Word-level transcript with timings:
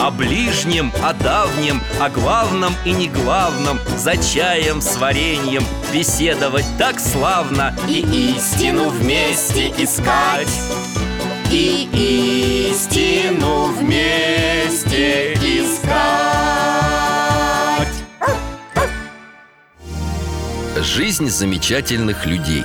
О 0.00 0.10
ближнем, 0.10 0.90
о 1.02 1.12
давнем, 1.12 1.78
о 2.00 2.08
главном 2.08 2.72
и 2.86 2.92
не 2.92 3.08
главном 3.08 3.78
За 3.98 4.16
чаем 4.16 4.80
с 4.80 4.96
вареньем 4.96 5.62
беседовать 5.92 6.64
так 6.78 6.98
славно 6.98 7.76
И 7.86 8.00
истину 8.34 8.88
вместе 8.88 9.68
искать. 9.76 10.48
И 11.52 12.70
истину 12.70 13.66
вместе 13.66 15.34
искать. 15.34 15.90
Жизнь 20.78 21.28
замечательных 21.28 22.24
людей. 22.24 22.64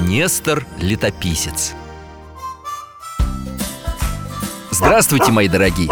Нестор 0.00 0.66
Летописец. 0.78 1.72
Здравствуйте, 4.70 5.32
мои 5.32 5.48
дорогие 5.48 5.88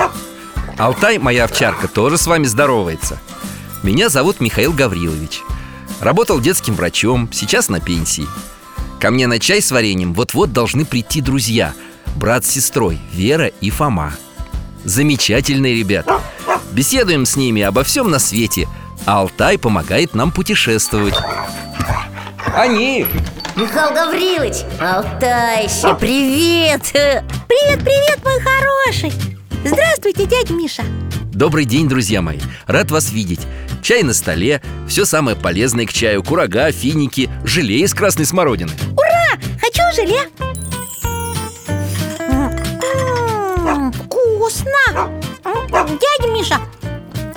Алтай, 0.78 1.18
моя 1.18 1.44
овчарка, 1.44 1.88
тоже 1.88 2.18
с 2.18 2.26
вами 2.26 2.46
здоровается. 2.46 3.18
Меня 3.82 4.08
зовут 4.08 4.40
Михаил 4.40 4.72
Гаврилович. 4.72 5.42
Работал 6.00 6.40
детским 6.40 6.74
врачом, 6.74 7.28
сейчас 7.32 7.68
на 7.68 7.80
пенсии. 7.80 8.26
Ко 9.00 9.10
мне 9.10 9.26
на 9.26 9.38
чай 9.38 9.60
с 9.60 9.70
вареньем 9.70 10.14
вот-вот 10.14 10.52
должны 10.52 10.84
прийти 10.84 11.20
друзья. 11.20 11.74
Брат 12.16 12.44
с 12.44 12.50
сестрой, 12.50 12.98
Вера 13.12 13.46
и 13.46 13.70
Фома. 13.70 14.14
Замечательные 14.84 15.74
ребята. 15.74 16.20
Беседуем 16.72 17.26
с 17.26 17.36
ними 17.36 17.62
обо 17.62 17.84
всем 17.84 18.10
на 18.10 18.18
свете. 18.18 18.68
А 19.04 19.20
Алтай 19.20 19.58
помогает 19.58 20.14
нам 20.14 20.30
путешествовать. 20.30 21.14
Они! 22.54 23.06
Михаил 23.56 23.94
Гаврилович, 23.94 24.64
Алтайще, 24.80 25.94
привет! 25.98 26.82
Привет, 26.92 27.80
привет, 27.84 28.24
мой 28.24 28.40
хороший 28.40 29.31
Здравствуйте, 29.64 30.26
дядя 30.26 30.52
Миша 30.54 30.82
Добрый 31.32 31.64
день, 31.64 31.88
друзья 31.88 32.20
мои! 32.20 32.38
Рад 32.66 32.90
вас 32.90 33.10
видеть 33.12 33.40
Чай 33.82 34.02
на 34.02 34.12
столе, 34.14 34.60
все 34.88 35.04
самое 35.04 35.36
полезное 35.36 35.86
к 35.86 35.92
чаю 35.92 36.22
Курага, 36.22 36.70
финики, 36.72 37.30
желе 37.44 37.80
из 37.80 37.94
красной 37.94 38.26
смородины 38.26 38.72
Ура! 38.92 39.40
Хочу 39.60 39.82
желе 39.94 40.20
М, 42.28 43.92
Вкусно 43.92 45.10
Дядя 45.72 46.32
Миша, 46.32 46.58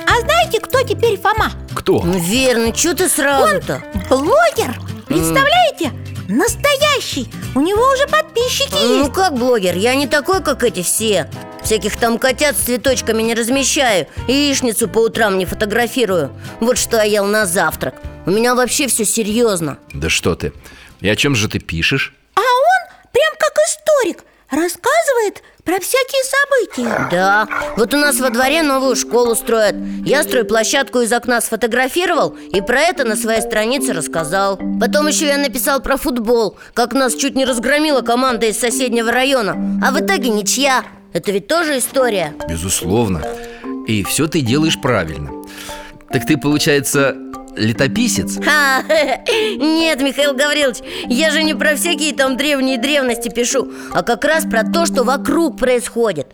а 0.08 0.20
знаете, 0.22 0.60
кто 0.60 0.82
теперь 0.82 1.18
Фома? 1.20 1.52
Кто? 1.74 2.02
Ну, 2.04 2.20
Верно, 2.20 2.76
что 2.76 2.96
ты 2.96 3.08
сразу-то? 3.08 3.84
Блогер 4.10 4.76
Представляете? 5.08 5.92
Настоящий 6.28 7.30
У 7.54 7.62
него 7.62 7.84
уже 7.94 8.08
подписчики 8.08 8.74
Ну 8.74 9.00
есть 9.00 9.14
как 9.14 9.36
блогер, 9.36 9.76
я 9.78 9.94
не 9.96 10.08
такой, 10.08 10.42
как 10.42 10.64
эти 10.64 10.82
все 10.82 11.30
Всяких 11.66 11.98
там 11.98 12.20
котят 12.20 12.56
с 12.56 12.60
цветочками 12.60 13.24
не 13.24 13.34
размещаю 13.34 14.06
И 14.28 14.34
яичницу 14.34 14.88
по 14.88 15.00
утрам 15.00 15.36
не 15.40 15.46
фотографирую. 15.48 16.32
Вот 16.60 16.78
что 16.78 16.98
я 16.98 17.04
ел 17.04 17.26
на 17.26 17.48
завтрак. 17.48 17.96
У 18.28 18.32
меня 18.32 18.54
вообще 18.54 18.88
все 18.88 19.04
серьезно 19.04 19.80
Да 19.92 20.08
что 20.10 20.36
ты? 20.36 20.54
И 21.02 21.10
о 21.10 21.16
чем 21.16 21.36
же 21.36 21.50
ты 21.50 21.58
пишешь? 21.58 22.14
А 22.36 22.42
он 22.42 23.10
прям 23.12 23.34
как 23.40 23.54
историк 23.68 24.24
Рассказывает 24.52 25.42
про 25.64 25.80
всякие 25.80 26.22
события. 26.24 27.08
Да, 27.10 27.48
вот 27.78 27.92
у 27.96 27.98
нас 27.98 28.20
во 28.20 28.30
дворе 28.30 28.62
новую 28.62 28.96
школу 28.96 29.34
строят. 29.34 29.76
Я 30.06 30.22
стройплощадку 30.22 31.00
из 31.00 31.12
окна 31.12 31.42
сфотографировал 31.42 32.38
И 32.54 32.62
про 32.62 32.80
это 32.82 33.06
на 33.06 33.16
своей 33.16 33.42
странице 33.42 33.94
рассказал. 33.94 34.60
Потом 34.80 35.08
еще 35.08 35.26
я 35.26 35.40
написал 35.40 35.82
про 35.82 35.98
футбол 35.98 36.60
Как 36.76 36.94
нас 36.94 37.16
чуть 37.16 37.36
не 37.36 37.44
разгромила 37.44 38.02
команда 38.02 38.46
из 38.46 38.60
соседнего 38.60 39.12
района. 39.12 39.80
А 39.84 39.90
в 39.90 40.00
итоге 40.00 40.30
ничья 40.30 40.84
Это 41.16 41.32
ведь 41.32 41.48
тоже 41.48 41.78
история? 41.78 42.34
Безусловно. 42.50 43.24
И 43.88 44.04
все 44.04 44.28
ты 44.28 44.42
делаешь 44.42 44.78
правильно. 44.82 45.32
Так 46.10 46.26
ты, 46.26 46.36
получается, 46.36 47.16
летописец? 47.56 48.38
Ха, 48.44 48.84
нет, 49.56 50.02
Михаил 50.02 50.34
Гаврилович, 50.34 50.80
я 51.08 51.32
же 51.32 51.44
не 51.44 51.54
про 51.54 51.78
всякие 51.78 52.14
там 52.14 52.36
древние 52.36 52.78
древности 52.78 53.30
пишу 53.30 53.72
А 53.94 54.04
как 54.04 54.26
раз 54.26 54.44
про 54.44 54.66
то, 54.66 54.86
что 54.86 55.06
вокруг 55.06 55.58
происходит. 55.58 56.28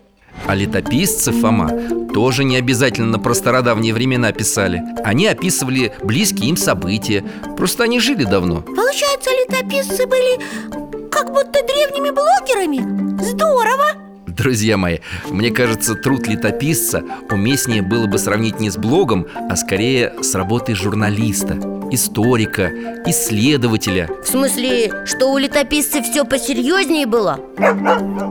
А 0.47 0.55
летописцы, 0.55 1.31
Фома, 1.31 1.69
тоже 2.11 2.43
не 2.43 2.55
обязательно 2.55 3.19
про 3.19 3.35
стародавние 3.35 3.93
времена 3.93 4.31
писали. 4.31 4.81
Они 5.03 5.27
описывали 5.27 5.93
близкие 6.01 6.49
им 6.49 6.57
события. 6.57 7.23
Просто 7.55 7.83
они 7.83 7.99
жили 7.99 8.23
давно. 8.23 8.61
Получается, 8.61 9.29
летописцы 9.29 10.07
были 10.07 11.09
как 11.11 11.31
будто 11.31 11.61
древними 11.67 12.09
блогерами. 12.09 13.21
Здорово! 13.21 14.10
Друзья 14.31 14.77
мои, 14.77 14.99
мне 15.29 15.51
кажется, 15.51 15.95
труд 15.95 16.25
летописца 16.27 17.03
уместнее 17.29 17.81
было 17.81 18.07
бы 18.07 18.17
сравнить 18.17 18.59
не 18.59 18.69
с 18.69 18.77
блогом, 18.77 19.27
а 19.49 19.55
скорее 19.57 20.13
с 20.21 20.33
работой 20.35 20.73
журналиста, 20.73 21.55
историка, 21.91 22.71
исследователя 23.05 24.09
В 24.23 24.27
смысле, 24.27 25.05
что 25.05 25.33
у 25.33 25.37
летописцев 25.37 26.05
все 26.05 26.23
посерьезнее 26.23 27.05
было? 27.05 27.39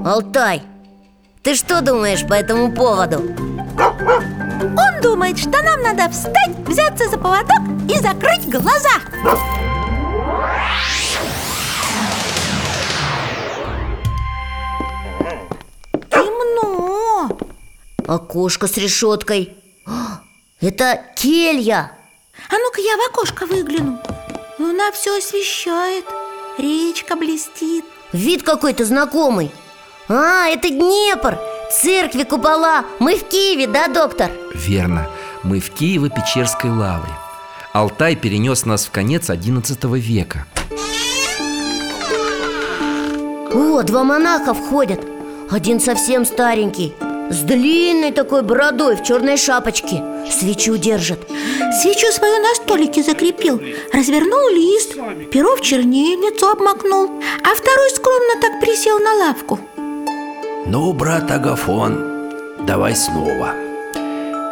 Алтай, 0.06 0.62
ты 1.42 1.54
что 1.54 1.82
думаешь 1.82 2.26
по 2.26 2.32
этому 2.32 2.72
поводу? 2.72 3.18
Он 3.78 5.02
думает, 5.02 5.38
что 5.38 5.50
нам 5.62 5.82
надо 5.82 6.10
встать, 6.10 6.56
взяться 6.66 7.10
за 7.10 7.18
поводок 7.18 7.60
и 7.88 7.98
закрыть 7.98 8.48
глаза 8.48 9.00
Окошко 18.10 18.66
с 18.66 18.76
решеткой. 18.76 19.56
А, 19.86 20.20
Это 20.60 21.00
келья. 21.14 21.92
А 22.48 22.54
ну-ка 22.58 22.80
я 22.80 22.96
в 22.96 23.08
окошко 23.08 23.46
выгляну. 23.46 24.00
Луна 24.58 24.90
все 24.90 25.16
освещает. 25.16 26.04
Речка 26.58 27.14
блестит. 27.14 27.84
Вид 28.12 28.42
какой-то 28.42 28.84
знакомый. 28.84 29.52
А, 30.08 30.48
это 30.48 30.70
Днепр. 30.70 31.38
Церкви, 31.70 32.24
купола. 32.24 32.84
Мы 32.98 33.14
в 33.14 33.28
Киеве, 33.28 33.68
да, 33.68 33.86
доктор? 33.86 34.32
Верно, 34.54 35.08
мы 35.44 35.60
в 35.60 35.70
Киево-Печерской 35.70 36.76
лавре. 36.76 37.12
Алтай 37.72 38.16
перенес 38.16 38.64
нас 38.64 38.86
в 38.86 38.90
конец 38.90 39.30
XI 39.30 39.98
века. 40.00 40.46
О, 43.54 43.82
два 43.84 44.02
монаха 44.02 44.52
входят. 44.52 45.00
Один 45.48 45.78
совсем 45.78 46.24
старенький 46.24 46.92
С 47.30 47.42
длинной 47.42 48.10
такой 48.10 48.42
бородой 48.42 48.96
в 48.96 49.04
черной 49.04 49.36
шапочке 49.36 50.02
Свечу 50.28 50.76
держит 50.76 51.20
Свечу 51.80 52.10
свою 52.10 52.42
на 52.42 52.54
столике 52.56 53.04
закрепил 53.04 53.62
Развернул 53.92 54.48
лист 54.48 54.96
Перо 55.30 55.54
в 55.54 55.60
чернильницу 55.60 56.48
обмакнул 56.48 57.04
А 57.44 57.54
второй 57.54 57.90
скромно 57.90 58.40
так 58.40 58.60
присел 58.60 58.98
на 58.98 59.14
лавку 59.14 59.60
Ну, 60.66 60.92
брат 60.92 61.30
Агафон, 61.30 62.32
давай 62.66 62.96
снова 62.96 63.54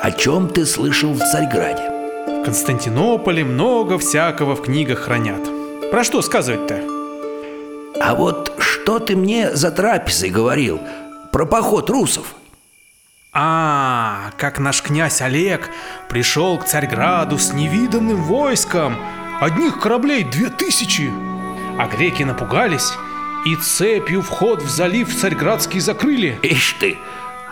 О 0.01 0.11
чем 0.13 0.49
ты 0.49 0.65
слышал 0.65 1.13
в 1.13 1.19
Царьграде? 1.19 1.83
В 2.29 2.45
Константинополе 2.45 3.43
много 3.43 3.99
всякого 3.99 4.55
в 4.55 4.63
книгах 4.63 5.01
хранят. 5.01 5.43
Про 5.91 6.05
что 6.05 6.23
сказывать-то? 6.23 6.81
А 8.01 8.15
вот 8.15 8.53
что 8.59 9.01
ты 9.01 9.17
мне 9.17 9.51
за 9.57 9.73
трапезой 9.73 10.31
говорил 10.31 10.79
Про 11.33 11.45
поход 11.45 11.91
русов? 11.91 12.37
А, 13.41 14.33
как 14.37 14.59
наш 14.59 14.83
князь 14.83 15.23
Олег 15.23 15.71
пришел 16.09 16.59
к 16.59 16.65
Царьграду 16.65 17.39
с 17.39 17.53
невиданным 17.53 18.21
войском. 18.21 18.97
Одних 19.41 19.79
кораблей 19.79 20.25
две 20.25 20.49
тысячи. 20.49 21.13
А 21.79 21.87
греки 21.87 22.25
напугались 22.25 22.95
и 23.45 23.55
цепью 23.55 24.23
вход 24.23 24.61
в 24.61 24.69
залив 24.69 25.17
Царьградский 25.17 25.79
закрыли. 25.79 26.41
Ишь 26.43 26.75
ты, 26.81 26.99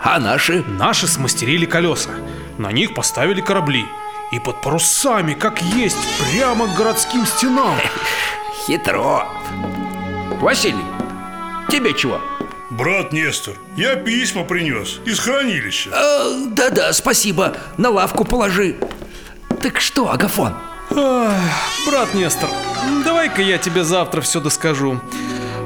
а 0.03 0.19
наши? 0.19 0.61
Наши 0.67 1.07
смастерили 1.07 1.65
колеса. 1.65 2.09
На 2.57 2.73
них 2.73 2.93
поставили 2.93 3.39
корабли. 3.39 3.85
И 4.33 4.39
под 4.39 4.61
парусами, 4.61 5.35
как 5.35 5.61
есть, 5.61 5.95
прямо 6.19 6.67
к 6.67 6.75
городским 6.75 7.25
стенам. 7.25 7.77
Хитро 8.65 9.25
Василий, 10.41 10.83
тебе 11.69 11.93
чего? 11.93 12.19
Брат 12.69 13.13
Нестор, 13.13 13.55
я 13.77 13.95
письма 13.95 14.43
принес 14.43 14.99
из 15.05 15.19
хранилища 15.19 15.89
Э, 15.93 16.45
Да-да, 16.49 16.91
спасибо, 16.93 17.55
на 17.77 17.89
лавку 17.89 18.25
положи 18.25 18.75
так 19.61 19.81
что, 19.81 20.11
Агафон? 20.11 20.53
Ах, 20.95 21.33
брат 21.87 22.13
Нестор, 22.13 22.49
давай-ка 23.03 23.41
я 23.41 23.57
тебе 23.57 23.83
завтра 23.83 24.21
все 24.21 24.39
доскажу. 24.39 25.01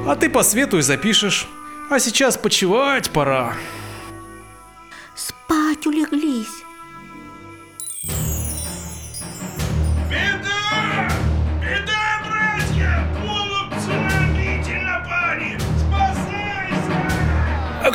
А 0.06 0.16
ты 0.16 0.28
посветуй 0.30 0.82
запишешь. 0.82 1.46
А 1.90 1.98
сейчас 1.98 2.36
почевать 2.38 3.10
пора. 3.10 3.54
Спать 5.14 5.86
улеглись 5.86 6.61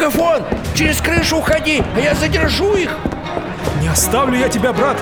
Агафон, 0.07 0.41
через 0.73 1.01
крышу 1.01 1.35
уходи, 1.37 1.83
а 1.93 1.99
я 1.99 2.15
задержу 2.15 2.75
их. 2.75 2.91
Не 3.81 3.89
оставлю 3.89 4.37
я 4.37 4.47
тебя, 4.47 4.71
брат. 4.71 4.95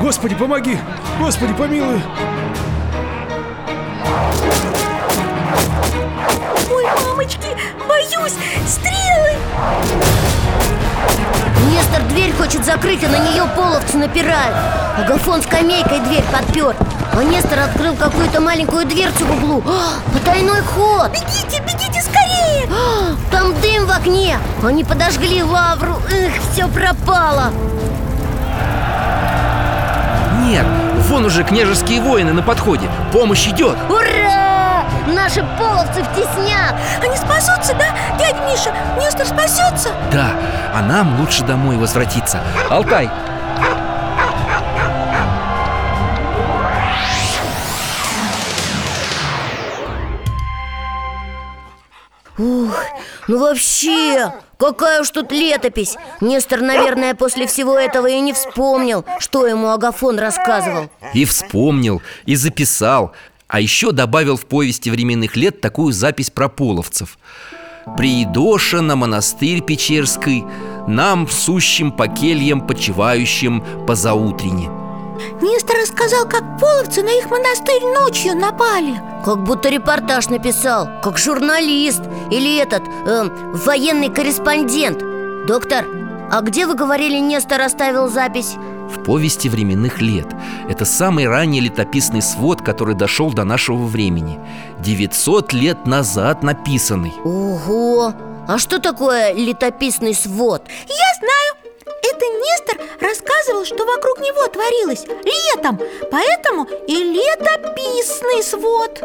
Господи, 0.00 0.34
помоги. 0.34 0.78
Господи, 1.20 1.52
помилуй. 1.52 2.00
Ой, 6.70 6.84
мамочки, 7.04 7.48
боюсь, 7.86 8.32
стрелы 8.66 9.36
Нестор 11.70 12.02
дверь 12.08 12.32
хочет 12.32 12.64
закрыть, 12.64 13.04
а 13.04 13.08
на 13.08 13.18
нее 13.18 13.44
половцы 13.54 13.98
напирают 13.98 14.56
Агафон 14.96 15.42
скамейкой 15.42 16.00
дверь 16.00 16.24
подпер 16.32 16.74
А 17.12 17.22
Нестор 17.22 17.58
открыл 17.58 17.94
какую-то 17.94 18.40
маленькую 18.40 18.86
дверцу 18.86 19.26
в 19.26 19.30
углу 19.32 19.62
А, 19.66 20.00
Потайной 20.12 20.62
ход 20.62 21.10
Бегите, 21.12 21.60
бегите 21.60 21.77
А, 22.70 23.14
Там 23.30 23.54
дым 23.60 23.86
в 23.86 23.90
окне! 23.90 24.38
Они 24.62 24.84
подожгли 24.84 25.42
лавру 25.42 25.96
Эх, 26.10 26.32
все 26.52 26.66
пропало! 26.68 27.52
Нет, 30.44 30.66
вон 31.08 31.24
уже 31.24 31.44
княжеские 31.44 32.00
воины 32.00 32.32
на 32.32 32.42
подходе. 32.42 32.88
Помощь 33.12 33.46
идет 33.48 33.76
Ура! 33.88 34.84
Наши 35.06 35.44
половцы 35.58 36.02
в 36.02 36.14
теснях! 36.14 36.74
Они 37.02 37.16
спасутся, 37.16 37.74
да, 37.74 37.94
дядя 38.18 38.38
Миша? 38.50 38.72
Нестор 38.98 39.26
спасется? 39.26 39.90
Да, 40.12 40.30
а 40.74 40.82
нам 40.82 41.18
лучше 41.20 41.44
домой 41.44 41.76
возвратиться. 41.76 42.40
Алтай, 42.70 43.10
ну 53.28 53.38
вообще, 53.38 54.32
какая 54.56 55.02
уж 55.02 55.10
тут 55.10 55.30
летопись. 55.30 55.96
Нестор, 56.22 56.62
наверное, 56.62 57.14
после 57.14 57.46
всего 57.46 57.78
этого 57.78 58.06
и 58.06 58.18
не 58.20 58.32
вспомнил 58.32 59.04
Что 59.18 59.46
ему 59.46 59.68
Агафон 59.68 60.18
рассказывал. 60.18 60.90
И 61.12 61.24
вспомнил, 61.26 62.02
и 62.24 62.34
записал. 62.34 63.12
А 63.46 63.60
еще 63.60 63.92
добавил 63.92 64.36
в 64.36 64.46
повести 64.46 64.90
временных 64.90 65.36
лет 65.36 65.60
такую 65.60 65.92
запись 65.92 66.30
про 66.30 66.48
половцев. 66.48 67.18
Приидоша 67.96 68.80
на 68.80 68.96
монастырь 68.96 69.62
Печерский 69.62 70.44
Нам, 70.86 71.28
сущим 71.28 71.92
по 71.92 72.08
кельям, 72.08 72.66
почивающим 72.66 73.64
по 73.86 73.94
заутрене 73.94 74.77
Нестор 75.40 75.76
рассказал, 75.82 76.28
как 76.28 76.58
половцы 76.58 77.02
на 77.02 77.10
их 77.10 77.30
монастырь 77.30 77.82
ночью 77.94 78.36
напали 78.36 79.00
Как 79.24 79.42
будто 79.44 79.68
репортаж 79.68 80.28
написал, 80.28 80.88
как 81.02 81.18
журналист 81.18 82.02
Или 82.30 82.58
этот, 82.58 82.82
эм, 83.06 83.52
военный 83.52 84.10
корреспондент 84.10 84.98
Доктор, 85.46 85.84
а 86.30 86.40
где, 86.42 86.66
вы 86.66 86.74
говорили, 86.74 87.18
Нестор 87.18 87.62
оставил 87.62 88.08
запись? 88.08 88.56
В 88.90 89.02
повести 89.04 89.48
временных 89.48 90.00
лет 90.00 90.26
Это 90.68 90.84
самый 90.84 91.26
ранний 91.26 91.60
летописный 91.60 92.22
свод, 92.22 92.62
который 92.62 92.94
дошел 92.94 93.32
до 93.32 93.44
нашего 93.44 93.84
времени 93.84 94.38
900 94.80 95.52
лет 95.52 95.86
назад 95.86 96.42
написанный 96.42 97.12
Ого! 97.24 98.14
А 98.46 98.56
что 98.56 98.78
такое 98.78 99.34
летописный 99.34 100.14
свод? 100.14 100.62
Я 100.88 101.18
знаю 101.18 101.47
Это 102.18 102.26
Нестор 102.26 102.78
рассказывал, 103.00 103.64
что 103.64 103.86
вокруг 103.86 104.18
него 104.18 104.48
творилось 104.48 105.04
летом. 105.24 105.78
Поэтому 106.10 106.66
и 106.88 106.96
летописный 106.96 108.42
свод. 108.42 109.00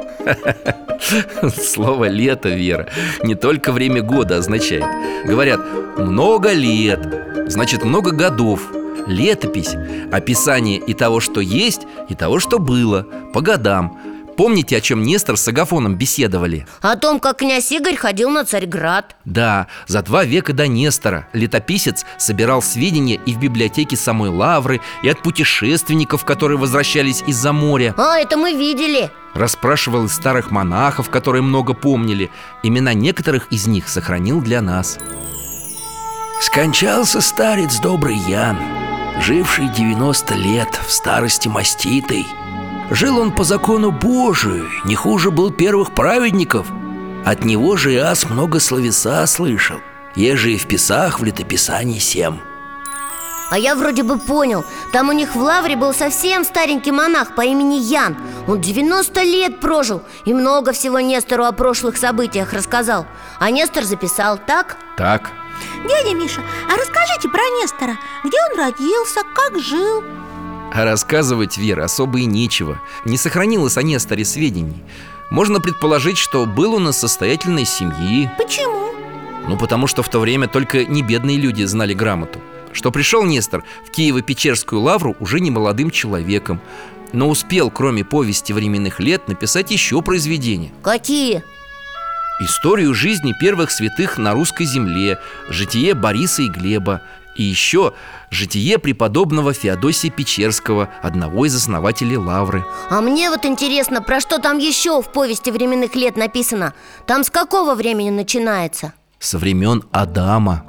Слово 1.63 2.06
«лето», 2.06 2.50
Вера, 2.50 2.89
не 3.21 3.36
только 3.36 3.71
время 3.71 4.01
года 4.01 4.38
означает. 4.38 4.86
Говорят 5.25 5.60
«много 5.98 6.54
лет», 6.54 7.01
значит 7.48 7.83
много 7.83 8.12
годов. 8.12 8.62
Летопись– 9.06 9.75
описание 10.12 10.80
и 10.80 10.95
того, 10.95 11.19
что 11.19 11.39
есть, 11.39 11.81
и 12.09 12.16
того, 12.16 12.39
что 12.39 12.57
было, 12.57 13.06
по 13.31 13.42
годам 13.42 14.00
Помните, 14.35 14.77
о 14.77 14.81
чем 14.81 15.03
Нестор 15.03 15.38
с 15.38 15.47
Агафоном 15.47 15.95
беседовали? 15.95 16.65
О 16.81 16.95
том, 16.95 17.19
как 17.19 17.38
князь 17.38 17.71
Игорь 17.71 17.95
ходил 17.95 18.30
на 18.30 18.45
Царьград. 18.45 19.15
Да, 19.25 19.68
за 19.88 20.01
два 20.01 20.24
века 20.24 20.53
до 20.53 20.68
Нестора 20.68 21.27
летописец 21.33 22.06
собирал 22.18 22.62
сведения 22.62 23.19
и 23.25 23.33
в 23.33 23.39
библиотеке 23.39 23.95
самой 23.95 24.30
Лавры, 24.30 24.81
и 25.03 25.09
от 25.09 25.21
путешественников, 25.21 26.25
которые 26.25 26.57
возвращались 26.57 27.24
из-за 27.27 27.53
моря. 27.53 27.94
А, 27.97 28.18
это 28.18 28.38
мы 28.38 28.53
видели. 28.53 29.12
Расспрашивал 29.33 30.06
из 30.06 30.13
старых 30.13 30.51
монахов, 30.51 31.09
которые 31.09 31.41
много 31.41 31.74
помнили. 31.74 32.31
Имена 32.62 32.94
некоторых 32.94 33.47
из 33.51 33.68
них 33.68 33.89
сохранил 33.89 34.41
для 34.41 34.62
нас. 34.62 34.97
Скончался 36.41 37.21
старец 37.21 37.80
добрый 37.80 38.18
Ян, 38.18 38.57
живший 39.21 39.69
90 39.69 40.35
лет 40.35 40.80
в 40.85 40.91
старости 40.91 41.47
маститой. 41.47 42.25
Жил 42.94 43.18
он 43.18 43.31
по 43.31 43.44
закону 43.44 43.90
Божию, 43.90 44.69
не 44.86 44.94
хуже 44.94 45.31
был 45.31 45.50
первых 45.50 45.95
праведников. 45.95 46.68
От 47.25 47.44
него 47.44 47.75
же 47.75 47.92
Иас 47.95 48.30
много 48.30 48.60
словеса 48.60 49.25
слышал, 49.25 49.78
еже 50.13 50.51
и 50.51 50.57
в 50.60 50.68
писах 50.68 51.19
в 51.19 51.24
летописании 51.24 51.98
сем. 51.98 52.40
А 53.50 53.57
я 53.57 53.75
вроде 53.75 54.04
бы 54.04 54.19
понял. 54.19 54.63
Там 54.92 55.10
у 55.10 55.12
них 55.12 55.34
в 55.34 55.40
Лавре 55.40 55.75
был 55.75 55.92
совсем 55.92 56.44
старенький 56.44 56.92
монах 56.92 57.34
по 57.34 57.42
имени 57.42 57.80
Ян. 57.80 58.16
Он 58.48 58.62
90 58.62 59.24
лет 59.24 59.60
прожил 59.60 60.01
И 60.25 60.34
много 60.34 60.72
всего 60.72 61.00
Нестору 61.00 61.45
о 61.45 61.51
прошлых 61.51 61.98
событиях 61.98 62.54
рассказал. 62.54 63.07
А 63.40 63.50
Нестор 63.50 63.86
записал, 63.86 64.38
так? 64.38 64.78
Так, 64.98 65.31
Дядя 65.88 66.16
Миша, 66.16 66.42
а 66.68 66.78
расскажите 66.78 67.28
про 67.30 67.42
Нестора. 67.59 67.97
Где 68.23 68.38
он 68.52 68.59
родился, 68.59 69.21
как 69.33 69.59
жил 69.59 70.04
а 70.73 70.85
рассказывать, 70.85 71.57
Вера, 71.57 71.85
особо 71.85 72.19
и 72.19 72.25
нечего. 72.25 72.81
Не 73.06 73.18
сохранилось 73.18 73.77
о 73.77 73.83
Несторе 73.83 74.25
сведений. 74.25 74.83
Можно 75.30 75.59
предположить, 75.59 76.18
что 76.18 76.45
был 76.45 76.73
он 76.73 76.89
из 76.89 76.97
состоятельной 76.97 77.65
семьи. 77.65 78.30
Почему? 78.37 78.92
Ну, 79.47 79.57
потому 79.57 79.87
что 79.87 80.01
в 80.01 80.09
то 80.09 80.19
время 80.19 80.47
только 80.47 80.85
не 80.85 81.03
бедные 81.03 81.37
люди 81.37 81.63
знали 81.63 81.94
грамоту. 81.94 82.39
Что 82.71 82.92
пришел 82.92 83.23
Нестор 83.23 83.63
в 83.85 83.95
Киево-Печерскую 83.95 84.80
лавру 84.80 85.15
уже 85.19 85.39
не 85.39 85.51
молодым 85.51 85.92
человеком. 85.92 86.59
Но 87.11 87.30
успел, 87.30 87.69
кроме 87.69 88.03
повести 88.03 88.51
временных 88.51 88.99
лет, 88.99 89.27
написать 89.27 89.69
еще 89.69 90.01
произведения 90.01 90.71
Какие? 90.81 91.44
Историю 92.39 92.95
жизни 92.95 93.35
первых 93.39 93.69
святых 93.69 94.18
на 94.18 94.33
русской 94.33 94.65
земле 94.65 95.19
Житие 95.49 95.94
Бориса 95.94 96.42
и 96.42 96.47
Глеба 96.47 97.03
И 97.35 97.44
еще 97.44 97.94
житие 98.30 98.78
преподобного 98.78 99.54
Феодосия 99.54 100.11
Печерского 100.11 100.90
Одного 101.02 101.45
из 101.45 101.56
основателей 101.56 102.18
Лавры 102.18 102.66
А 102.90 103.02
мне 103.02 103.30
вот 103.30 103.45
интересно, 103.45 104.02
про 104.02 104.19
что 104.19 104.40
там 104.40 104.57
еще 104.57 105.02
в 105.02 105.11
повести 105.11 105.49
временных 105.49 105.95
лет 105.95 106.18
написано 106.18 106.73
Там 107.06 107.23
с 107.23 107.30
какого 107.30 107.75
времени 107.75 108.09
начинается? 108.09 108.94
Со 109.19 109.37
времен 109.37 109.83
Адама 109.92 110.66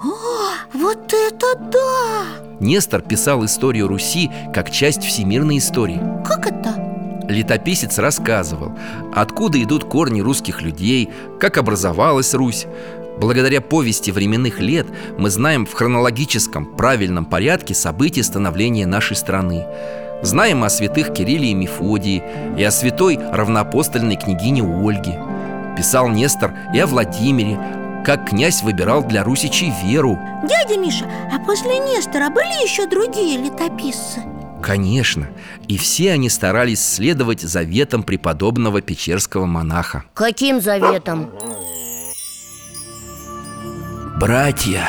Вот 0.73 1.12
это 1.12 1.54
да! 1.59 2.25
Нестор 2.61 3.02
писал 3.02 3.44
историю 3.44 3.88
Руси 3.88 4.30
как 4.54 4.71
часть 4.71 5.02
всемирной 5.02 5.59
истории 5.59 6.00
Как 6.25 6.47
это? 6.47 6.84
Летописец 7.28 7.99
рассказывал, 7.99 8.73
откуда 9.14 9.62
идут 9.62 9.85
корни 9.85 10.21
русских 10.21 10.61
людей, 10.62 11.11
как 11.40 11.57
образовалась 11.57 12.35
Русь. 12.35 12.66
Благодаря 13.19 13.61
повести 13.61 14.11
временных 14.11 14.61
лет 14.61 14.87
мы 15.19 15.31
знаем 15.31 15.66
в 15.66 15.73
хронологическом, 15.73 16.66
правильном 16.66 17.25
порядке 17.25 17.75
события 17.75 18.23
становления 18.23 18.87
нашей 18.87 19.16
страны. 19.16 19.64
Знаем 20.23 20.64
о 20.64 20.71
святых 20.71 21.12
Кирилле 21.12 21.50
и 21.50 21.54
Мефодии 21.54 22.23
и 22.59 22.64
о 22.64 22.71
святой 22.71 23.19
равноапостольной 23.19 24.16
княгине 24.16 24.62
Ольге. 24.62 25.21
Писал 25.76 26.09
Нестор 26.09 26.54
и 26.75 26.78
о 26.78 26.87
Владимире, 26.87 27.59
как 28.04 28.28
князь 28.28 28.62
выбирал 28.62 29.02
для 29.02 29.25
русичей 29.25 29.73
веру. 29.85 30.19
Дядя 30.43 30.78
Миша, 30.78 31.07
а 31.33 31.38
после 31.38 31.78
Нестора 31.78 32.31
были 32.31 32.62
еще 32.64 32.87
другие 32.87 33.38
летописцы? 33.38 34.23
Конечно, 34.64 35.28
и 35.68 35.76
все 35.76 36.12
они 36.12 36.30
старались 36.30 36.83
следовать 36.83 37.42
заветам 37.42 38.02
преподобного 38.02 38.80
печерского 38.80 39.44
монаха. 39.44 40.04
Каким 40.14 40.62
заветом? 40.62 41.28
Братья, 44.18 44.87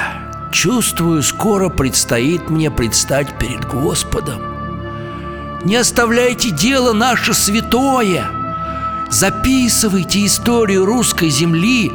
чувствую, 0.53 1.21
скоро 1.23 1.67
предстоит 1.67 2.49
мне 2.49 2.71
предстать 2.71 3.37
перед 3.37 3.65
Господом. 3.65 4.41
Не 5.65 5.75
оставляйте 5.75 6.51
дело 6.51 6.93
наше 6.93 7.33
святое 7.33 8.29
Записывайте 9.09 10.25
историю 10.25 10.85
русской 10.85 11.29
земли 11.29 11.91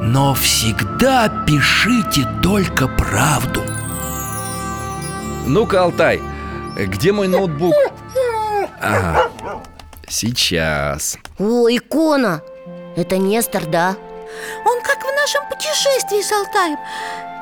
Но 0.00 0.32
всегда 0.34 1.28
пишите 1.28 2.26
только 2.42 2.86
правду 2.86 3.60
Ну-ка, 5.46 5.82
Алтай, 5.82 6.22
где 6.84 7.12
мой 7.12 7.28
ноутбук? 7.28 7.74
Ага, 8.80 9.30
сейчас. 10.08 11.16
О, 11.38 11.68
икона! 11.68 12.42
Это 12.96 13.16
Нестор, 13.16 13.66
да? 13.66 13.96
Он 14.64 14.80
как 14.82 14.98
в 15.02 15.14
нашем 15.14 15.42
путешествии 15.48 16.22
с 16.22 16.32
Алтаем. 16.32 16.78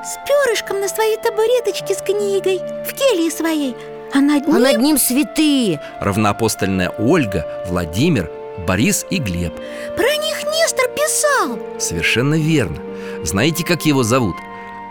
С 0.04 0.18
перышком 0.26 0.80
на 0.80 0.88
своей 0.88 1.16
табуреточке 1.16 1.94
с 1.94 2.02
книгой 2.02 2.58
В 2.84 2.92
келье 2.92 3.30
своей. 3.30 3.74
А 4.12 4.20
над 4.20 4.46
А 4.46 4.50
ним 4.50 4.62
над 4.62 4.78
ним 4.78 4.98
святые. 4.98 5.80
Равноапостольная 6.00 6.90
Ольга, 6.98 7.64
Владимир, 7.66 8.30
Борис 8.66 9.06
и 9.10 9.18
Глеб. 9.18 9.54
Про 9.96 10.16
них 10.16 10.44
Нестор 10.44 10.88
писал. 10.90 11.58
Совершенно 11.80 12.34
верно. 12.34 12.78
Знаете, 13.24 13.64
как 13.64 13.86
его 13.86 14.02
зовут? 14.02 14.36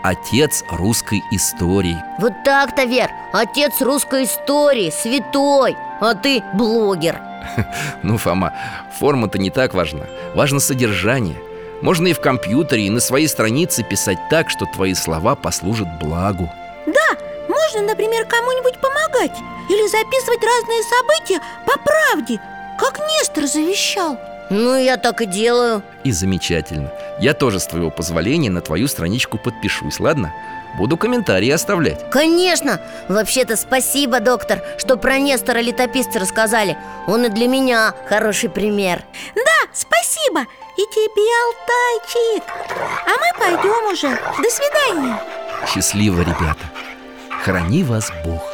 Отец 0.04 0.62
русской 0.68 1.22
истории. 1.30 1.96
Вот 2.18 2.34
так-то, 2.44 2.84
Вер 2.84 3.10
Отец 3.32 3.80
русской 3.80 4.24
истории, 4.24 4.90
святой 4.90 5.78
А 5.98 6.14
ты 6.14 6.42
блогер. 6.52 7.18
Ну, 8.02 8.18
Фома, 8.18 8.52
форма-то 8.98 9.38
не 9.38 9.48
так 9.48 9.72
важна. 9.72 10.04
Важно 10.34 10.60
содержание. 10.60 11.38
Можно 11.80 12.08
и 12.08 12.12
в 12.12 12.20
компьютере, 12.20 12.82
и 12.86 12.90
на 12.90 13.00
своей 13.00 13.28
странице 13.28 13.82
писать 13.82 14.18
так, 14.28 14.50
что 14.50 14.66
твои 14.66 14.92
слова 14.92 15.34
послужат 15.36 15.88
благу. 15.98 16.50
Да, 16.84 17.16
можно, 17.48 17.80
например, 17.80 18.26
кому-нибудь 18.26 18.78
помогать 18.78 19.38
Или 19.70 19.88
записывать 19.88 20.44
разные 20.44 20.82
события 20.82 21.40
по 21.64 21.78
правде 21.78 22.38
Как 22.78 22.98
Нестор 22.98 23.46
завещал 23.46 24.18
Ну, 24.50 24.76
я 24.76 24.96
так 24.96 25.20
и 25.20 25.26
делаю. 25.26 25.82
И 26.04 26.12
замечательно. 26.12 26.90
Я 27.18 27.34
тоже, 27.34 27.60
с 27.60 27.66
твоего 27.66 27.90
позволения, 27.90 28.50
на 28.50 28.60
твою 28.60 28.88
страничку 28.88 29.38
подпишусь, 29.38 30.00
ладно? 30.00 30.32
Буду 30.76 30.96
комментарии 30.96 31.50
оставлять. 31.50 32.10
Конечно! 32.10 32.80
Вообще-то 33.08 33.56
спасибо, 33.56 34.20
доктор, 34.20 34.62
что 34.78 34.96
про 34.96 35.18
Нестора 35.18 35.60
летописцы 35.60 36.18
рассказали. 36.18 36.76
Он 37.06 37.24
и 37.24 37.28
для 37.28 37.46
меня 37.46 37.94
хороший 38.08 38.50
пример. 38.50 39.02
Да, 39.34 39.68
спасибо! 39.72 40.42
И 40.76 40.82
тебе, 40.92 41.30
Алтайчик! 41.44 42.44
А 43.06 43.10
мы 43.10 43.38
пойдем 43.38 43.92
уже. 43.92 44.10
До 44.10 44.50
свидания! 44.50 45.20
Счастливо, 45.72 46.20
ребята. 46.20 46.64
Храни 47.44 47.84
вас 47.84 48.10
Бог 48.24 48.53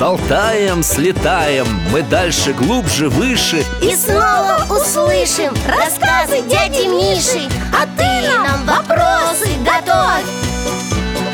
С 0.00 0.02
Алтаем 0.02 0.82
слетаем, 0.82 1.66
мы 1.92 2.00
дальше, 2.02 2.54
глубже, 2.54 3.10
выше. 3.10 3.62
И 3.82 3.94
снова 3.94 4.64
услышим 4.70 5.52
рассказы 5.68 6.40
дяди 6.48 6.88
Миши. 6.88 7.46
А 7.70 7.84
ты 7.98 8.26
нам 8.26 8.64
вопросы 8.64 9.50
готовь. 9.58 10.24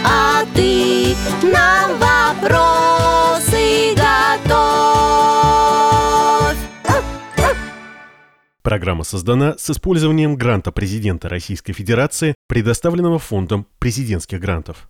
А 0.05 0.45
ты 0.53 1.15
нам 1.45 1.93
вопросы 2.01 3.95
готовь. 3.95 4.57
Программа 8.65 9.05
создана 9.05 9.57
с 9.57 9.71
использованием 9.71 10.35
гранта 10.35 10.73
президента 10.73 11.29
Российской 11.29 11.73
Федерации, 11.73 12.35
предоставленного 12.49 13.21
Фондом 13.21 13.69
президентских 13.79 14.41
грантов. 14.41 14.85